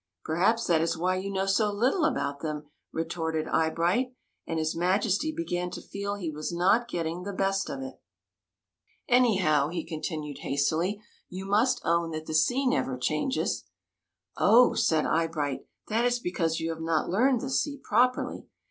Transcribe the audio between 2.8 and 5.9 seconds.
retorted Eyebright; and his Maj esty began to